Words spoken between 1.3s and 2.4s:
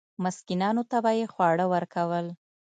خواړه ورکول.